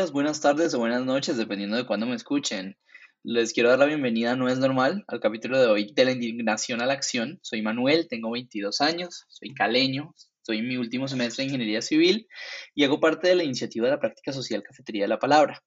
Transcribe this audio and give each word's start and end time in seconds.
Días, 0.00 0.12
buenas 0.12 0.40
tardes 0.40 0.72
o 0.72 0.78
buenas 0.78 1.04
noches, 1.04 1.36
dependiendo 1.36 1.76
de 1.76 1.84
cuándo 1.84 2.06
me 2.06 2.14
escuchen. 2.14 2.78
Les 3.22 3.52
quiero 3.52 3.68
dar 3.68 3.80
la 3.80 3.84
bienvenida, 3.84 4.34
no 4.34 4.48
es 4.48 4.58
normal, 4.58 5.04
al 5.08 5.20
capítulo 5.20 5.60
de 5.60 5.66
hoy 5.66 5.92
de 5.94 6.06
la 6.06 6.12
indignación 6.12 6.80
a 6.80 6.86
la 6.86 6.94
acción. 6.94 7.38
Soy 7.42 7.60
Manuel, 7.60 8.08
tengo 8.08 8.30
22 8.30 8.80
años, 8.80 9.26
soy 9.28 9.52
caleño, 9.52 10.14
estoy 10.38 10.60
en 10.60 10.68
mi 10.68 10.78
último 10.78 11.06
semestre 11.06 11.42
de 11.42 11.48
Ingeniería 11.48 11.82
Civil 11.82 12.28
y 12.74 12.84
hago 12.84 12.98
parte 12.98 13.28
de 13.28 13.34
la 13.34 13.44
iniciativa 13.44 13.88
de 13.88 13.92
la 13.92 14.00
práctica 14.00 14.32
social 14.32 14.62
Cafetería 14.62 15.02
de 15.04 15.08
la 15.08 15.18
Palabra. 15.18 15.62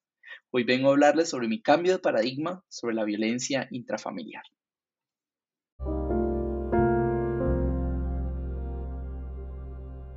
Hoy 0.50 0.64
vengo 0.64 0.88
a 0.88 0.94
hablarles 0.94 1.30
sobre 1.30 1.48
mi 1.48 1.62
cambio 1.62 1.92
de 1.92 2.00
paradigma 2.00 2.64
sobre 2.70 2.96
la 2.96 3.04
violencia 3.04 3.68
intrafamiliar. 3.70 4.46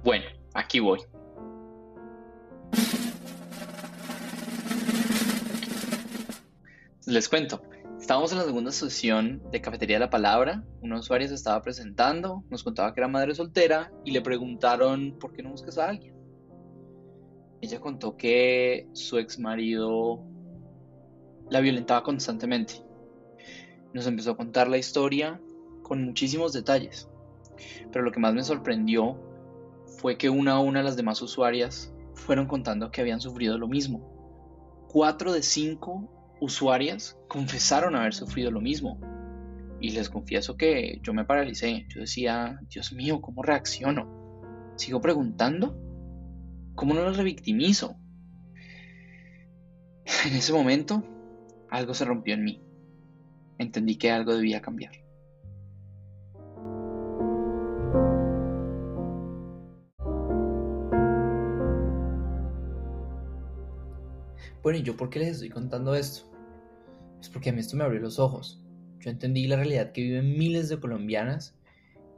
Bueno, 0.02 0.24
aquí 0.54 0.80
voy. 0.80 1.00
Les 7.06 7.28
cuento, 7.28 7.62
estábamos 8.00 8.32
en 8.32 8.38
la 8.38 8.44
segunda 8.44 8.72
sesión 8.72 9.40
de 9.52 9.60
Cafetería 9.60 9.94
de 9.94 10.00
la 10.00 10.10
Palabra, 10.10 10.64
una 10.82 10.98
usuaria 10.98 11.28
se 11.28 11.34
estaba 11.34 11.62
presentando, 11.62 12.42
nos 12.50 12.64
contaba 12.64 12.92
que 12.92 12.98
era 12.98 13.06
madre 13.06 13.32
soltera 13.32 13.92
y 14.04 14.10
le 14.10 14.22
preguntaron 14.22 15.16
por 15.20 15.32
qué 15.32 15.40
no 15.40 15.50
buscas 15.50 15.78
a 15.78 15.88
alguien. 15.88 16.16
Ella 17.60 17.78
contó 17.78 18.16
que 18.16 18.88
su 18.92 19.18
ex 19.18 19.38
marido 19.38 20.20
la 21.48 21.60
violentaba 21.60 22.02
constantemente. 22.02 22.84
Nos 23.92 24.08
empezó 24.08 24.32
a 24.32 24.36
contar 24.36 24.66
la 24.66 24.78
historia 24.78 25.40
con 25.84 26.02
muchísimos 26.02 26.52
detalles, 26.52 27.08
pero 27.92 28.04
lo 28.04 28.10
que 28.10 28.18
más 28.18 28.34
me 28.34 28.42
sorprendió 28.42 29.16
fue 30.00 30.18
que 30.18 30.28
una 30.28 30.54
a 30.54 30.58
una 30.58 30.82
las 30.82 30.96
demás 30.96 31.22
usuarias 31.22 31.94
fueron 32.14 32.48
contando 32.48 32.90
que 32.90 33.00
habían 33.00 33.20
sufrido 33.20 33.58
lo 33.58 33.68
mismo. 33.68 34.88
Cuatro 34.88 35.32
de 35.32 35.44
cinco 35.44 36.10
usuarias 36.40 37.18
confesaron 37.28 37.96
haber 37.96 38.14
sufrido 38.14 38.50
lo 38.50 38.60
mismo. 38.60 39.00
Y 39.80 39.90
les 39.90 40.08
confieso 40.08 40.56
que 40.56 41.00
yo 41.02 41.12
me 41.12 41.24
paralicé. 41.24 41.86
Yo 41.88 42.00
decía, 42.00 42.58
Dios 42.70 42.92
mío, 42.92 43.20
¿cómo 43.20 43.42
reacciono? 43.42 44.72
¿Sigo 44.76 45.00
preguntando? 45.00 45.78
¿Cómo 46.74 46.94
no 46.94 47.02
los 47.02 47.16
revictimizo? 47.16 47.96
En 50.26 50.36
ese 50.36 50.52
momento, 50.52 51.02
algo 51.70 51.94
se 51.94 52.04
rompió 52.04 52.34
en 52.34 52.44
mí. 52.44 52.62
Entendí 53.58 53.96
que 53.96 54.10
algo 54.10 54.34
debía 54.34 54.60
cambiar. 54.60 55.05
Bueno, 64.66 64.80
¿y 64.80 64.82
yo 64.82 64.96
por 64.96 65.10
qué 65.10 65.20
les 65.20 65.28
estoy 65.28 65.48
contando 65.48 65.94
esto? 65.94 66.28
Es 67.20 67.28
porque 67.28 67.50
a 67.50 67.52
mí 67.52 67.60
esto 67.60 67.76
me 67.76 67.84
abrió 67.84 68.00
los 68.00 68.18
ojos. 68.18 68.64
Yo 68.98 69.10
entendí 69.10 69.46
la 69.46 69.54
realidad 69.54 69.92
que 69.92 70.02
viven 70.02 70.36
miles 70.36 70.68
de 70.68 70.80
colombianas 70.80 71.56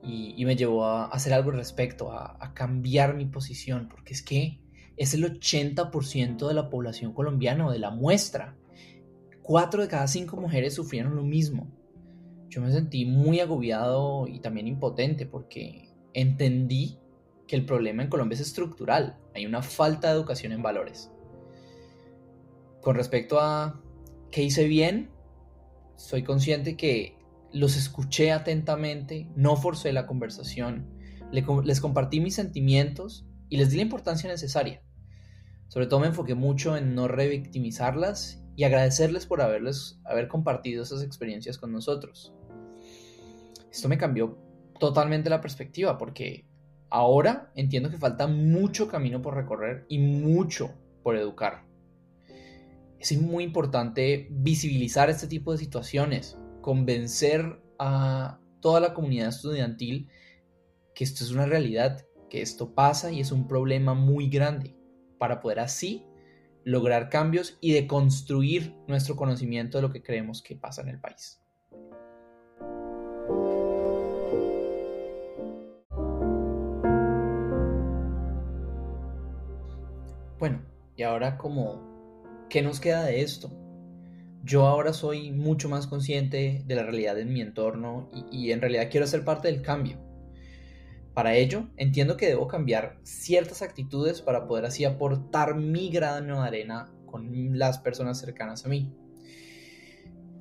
y, 0.03 0.43
me 0.47 0.57
llevó 0.57 0.87
a, 0.87 1.09
hacer 1.09 1.35
algo 1.35 1.51
al 1.51 1.59
respecto, 1.59 2.11
a, 2.11 2.39
a 2.41 2.55
cambiar 2.55 3.15
mi 3.15 3.27
posición, 3.27 3.87
porque 3.91 4.15
es 4.15 4.23
que 4.23 4.63
es 4.97 5.13
el 5.13 5.25
80% 5.25 6.49
de 6.49 6.55
la 6.55 6.71
población 6.71 7.13
colombiana 7.13 7.67
o 7.67 7.71
de 7.71 7.81
la 7.81 7.91
muestra. 7.91 8.57
Cuatro 9.43 9.83
de 9.83 9.89
cada 9.89 10.07
cinco 10.07 10.39
mujeres 10.39 10.73
sufrieron 10.73 11.17
lo 11.17 11.25
mismo. 11.25 11.70
Yo 12.48 12.63
me 12.63 12.73
sentí 12.73 13.05
muy 13.05 13.41
agobiado 13.41 14.27
y 14.27 14.41
también 14.41 14.69
impotente 14.69 15.27
porque 15.27 15.91
entendí 16.14 16.97
que 17.47 17.57
el 17.57 17.67
problema 17.67 18.05
en 18.05 18.08
Colombia 18.08 18.37
es 18.37 18.41
estructural. 18.41 19.19
Hay 19.35 19.45
una 19.45 19.61
falta 19.61 20.08
de 20.08 20.14
educación 20.14 20.53
en 20.53 20.63
valores. 20.63 21.11
Con 22.80 22.94
respecto 22.94 23.40
a 23.40 23.83
qué 24.30 24.44
hice 24.44 24.68
bien, 24.68 25.11
soy 25.96 26.22
consciente 26.22 26.77
que 26.77 27.18
los 27.52 27.77
escuché 27.77 28.30
atentamente, 28.30 29.28
no 29.34 29.56
forcé 29.56 29.92
la 29.92 30.06
conversación, 30.06 30.86
les 31.33 31.80
compartí 31.80 32.20
mis 32.20 32.36
sentimientos 32.36 33.27
y 33.48 33.56
les 33.56 33.70
di 33.70 33.77
la 33.77 33.83
importancia 33.83 34.30
necesaria. 34.30 34.83
Sobre 35.66 35.86
todo 35.86 36.00
me 36.00 36.06
enfoqué 36.06 36.34
mucho 36.34 36.77
en 36.77 36.94
no 36.94 37.08
revictimizarlas 37.08 38.44
y 38.55 38.64
agradecerles 38.64 39.27
por 39.27 39.42
haberles, 39.42 40.00
haber 40.05 40.28
compartido 40.28 40.83
esas 40.84 41.02
experiencias 41.02 41.58
con 41.58 41.72
nosotros. 41.72 42.33
Esto 43.70 43.89
me 43.89 43.98
cambió 43.98 44.39
totalmente 44.78 45.30
la 45.30 45.40
perspectiva 45.40 45.98
porque 45.98 46.46
ahora 46.90 47.50
entiendo 47.56 47.90
que 47.90 47.98
falta 47.98 48.28
mucho 48.28 48.89
camino 48.89 49.20
por 49.20 49.34
recorrer 49.34 49.84
y 49.89 49.98
mucho 49.98 50.72
por 51.02 51.16
educar 51.16 51.67
es 52.98 53.20
muy 53.20 53.45
importante 53.45 54.29
visibilizar 54.31 55.09
este 55.09 55.27
tipo 55.27 55.53
de 55.53 55.59
situaciones, 55.59 56.36
convencer 56.61 57.63
a 57.79 58.41
toda 58.61 58.81
la 58.81 58.95
comunidad 58.95 59.29
estudiantil 59.29 60.09
que 60.95 61.05
esto 61.05 61.23
es 61.23 61.31
una 61.31 61.47
realidad, 61.47 62.07
que 62.29 62.42
esto 62.42 62.75
pasa 62.75 63.13
y 63.13 63.20
es 63.20 63.31
un 63.31 63.47
problema 63.47 63.95
muy 63.95 64.29
grande, 64.29 64.77
para 65.17 65.41
poder 65.41 65.61
así 65.61 66.05
lograr 66.64 67.08
cambios 67.08 67.57
y 67.61 67.73
deconstruir 67.73 68.75
nuestro 68.89 69.17
conocimiento 69.17 69.79
de 69.79 69.83
lo 69.83 69.92
que 69.92 70.03
creemos 70.03 70.42
que 70.42 70.57
pasa 70.57 70.83
en 70.83 70.89
el 70.89 71.01
país. 71.01 71.41
Bueno, 80.39 80.63
y 80.95 81.03
ahora 81.05 81.39
como 81.39 81.88
¿Qué 82.48 82.63
nos 82.63 82.81
queda 82.81 83.05
de 83.05 83.20
esto? 83.20 83.51
Yo 84.42 84.67
ahora 84.67 84.95
soy 84.95 85.33
mucho 85.33 85.69
más 85.69 85.86
consciente 85.86 86.63
de 86.67 86.75
la 86.75 86.83
realidad 86.83 87.19
en 87.19 87.31
mi 87.31 87.42
entorno 87.42 88.09
y, 88.33 88.53
en 88.53 88.63
realidad 88.63 88.89
quiero 88.91 89.07
ser 89.07 89.23
parte 89.23 89.48
del 89.48 89.61
cambio. 89.61 89.98
Para 91.13 91.35
ello, 91.35 91.69
entiendo 91.77 92.17
que 92.17 92.29
debo 92.29 92.48
cambiar 92.48 92.98
ciertas 93.03 93.61
actitudes 93.61 94.23
para 94.23 94.47
poder 94.47 94.64
así 94.64 94.87
aportar 94.87 95.57
mi 95.57 95.91
grano 95.91 96.41
de 96.41 96.48
arena 96.48 96.91
con 97.05 97.58
las 97.58 97.79
personas 97.79 98.19
cercanas 98.19 98.64
a 98.64 98.69
mí. 98.69 98.95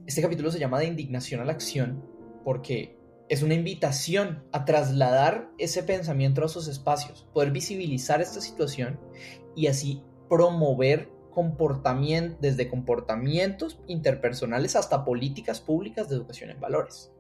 Este 0.06 0.22
capítulo 0.22 0.50
se 0.50 0.60
llama 0.60 0.80
de 0.80 0.86
indignación 0.86 1.42
a 1.42 1.46
la 1.46 1.52
acción 1.52 2.06
porque 2.46 2.98
es 3.28 3.44
una 3.44 3.56
invitación 3.56 4.46
a 4.54 4.64
trasladar 4.64 5.50
ese 5.58 5.84
pensamiento 5.84 6.42
a 6.42 6.46
esos 6.46 6.70
espacios, 6.70 7.28
poder 7.34 7.52
visibilizar 7.52 8.22
esta 8.22 8.40
situación 8.40 8.98
y 9.58 9.68
así 9.68 10.02
promover 10.30 11.17
comportamiento, 11.38 12.36
desde 12.42 12.68
comportamientos 12.68 13.80
interpersonales 13.86 14.76
hasta 14.76 15.06
políticas 15.06 15.62
públicas 15.62 16.10
de 16.10 16.16
educación 16.16 16.50
en 16.50 16.60
valores. 16.60 17.12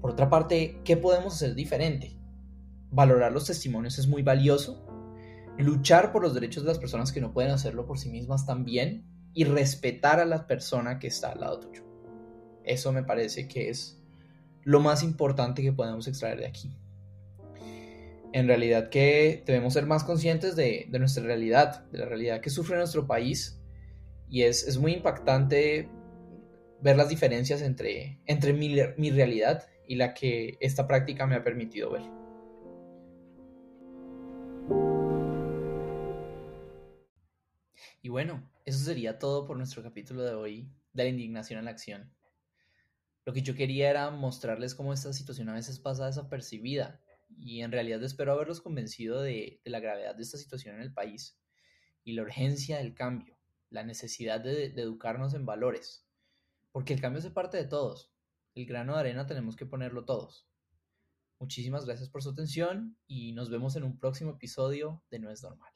Por 0.00 0.12
otra 0.12 0.30
parte, 0.30 0.80
¿qué 0.84 0.96
podemos 0.96 1.34
hacer 1.34 1.56
diferente? 1.56 2.16
Valorar 2.92 3.32
los 3.32 3.46
testimonios 3.46 3.98
es 3.98 4.06
muy 4.06 4.22
valioso, 4.22 4.86
luchar 5.58 6.12
por 6.12 6.22
los 6.22 6.32
derechos 6.32 6.62
de 6.62 6.68
las 6.68 6.78
personas 6.78 7.10
que 7.10 7.20
no 7.20 7.32
pueden 7.32 7.50
hacerlo 7.50 7.86
por 7.86 7.98
sí 7.98 8.08
mismas 8.08 8.46
también 8.46 9.04
y 9.32 9.42
respetar 9.42 10.20
a 10.20 10.24
la 10.24 10.46
persona 10.46 11.00
que 11.00 11.08
está 11.08 11.32
al 11.32 11.40
lado 11.40 11.58
tuyo. 11.58 11.82
Eso 12.62 12.92
me 12.92 13.02
parece 13.02 13.48
que 13.48 13.68
es 13.68 14.00
lo 14.62 14.78
más 14.78 15.02
importante 15.02 15.60
que 15.60 15.72
podemos 15.72 16.06
extraer 16.06 16.38
de 16.38 16.46
aquí 16.46 16.78
en 18.34 18.48
realidad 18.48 18.88
que 18.88 19.44
debemos 19.46 19.74
ser 19.74 19.86
más 19.86 20.02
conscientes 20.02 20.56
de, 20.56 20.88
nuestra 20.90 21.22
realidad, 21.22 21.84
de 21.92 21.98
la 21.98 22.06
realidad 22.06 22.40
que 22.40 22.50
sufre 22.50 22.76
nuestro 22.76 23.06
país. 23.06 23.60
Y 24.28 24.42
es, 24.42 24.76
muy 24.76 24.92
impactante 24.92 25.88
ver 26.80 26.96
las 26.96 27.08
diferencias 27.08 27.62
entre, 27.62 28.18
mi, 28.52 28.76
mi 28.96 29.10
realidad 29.12 29.64
y 29.86 29.94
la 29.94 30.14
que 30.14 30.58
esta 30.58 30.88
práctica 30.88 31.28
me 31.28 31.36
ha 31.36 31.44
permitido 31.44 31.92
ver. 31.92 32.02
Y 38.02 38.08
bueno, 38.08 38.50
eso 38.64 38.80
sería 38.80 39.20
todo 39.20 39.46
por 39.46 39.56
nuestro 39.56 39.84
capítulo 39.84 40.24
de 40.24 40.34
hoy 40.34 40.68
de 40.92 41.04
la 41.04 41.10
indignación 41.10 41.60
en 41.60 41.66
la 41.66 41.70
acción. 41.70 42.12
Lo 43.24 43.32
que 43.32 43.42
yo 43.42 43.54
quería 43.54 43.90
era 43.90 44.10
mostrarles 44.10 44.74
cómo 44.74 44.92
esta 44.92 45.12
situación 45.12 45.48
a 45.50 45.54
veces 45.54 45.78
pasa 45.78 46.06
desapercibida 46.06 47.00
y 47.28 47.62
en 47.62 47.72
realidad 47.72 48.02
espero 48.02 48.32
haberlos 48.32 48.60
convencido 48.60 49.20
de, 49.20 49.60
la 49.64 49.80
gravedad 49.80 50.14
de 50.14 50.22
esta 50.22 50.38
situación 50.38 50.76
en 50.76 50.82
el 50.82 50.92
país 50.92 51.38
y 52.04 52.12
la 52.12 52.22
urgencia 52.22 52.78
del 52.78 52.94
cambio, 52.94 53.38
la 53.70 53.84
necesidad 53.84 54.40
de, 54.40 54.66
educarnos 54.66 55.34
en 55.34 55.46
valores, 55.46 56.06
porque 56.72 56.94
el 56.94 57.00
cambio 57.00 57.22
se 57.22 57.30
parte 57.30 57.56
de 57.56 57.64
todos, 57.64 58.12
el 58.54 58.66
grano 58.66 58.94
de 58.94 59.00
arena 59.00 59.26
tenemos 59.26 59.56
que 59.56 59.66
ponerlo 59.66 60.04
todos. 60.04 60.48
Muchísimas 61.40 61.84
gracias 61.84 62.08
por 62.08 62.22
su 62.22 62.30
atención 62.30 62.96
y 63.06 63.32
nos 63.32 63.50
vemos 63.50 63.76
en 63.76 63.84
un 63.84 63.98
próximo 63.98 64.32
episodio 64.32 65.02
de 65.10 65.18
No 65.18 65.30
es 65.30 65.42
normal. 65.42 65.73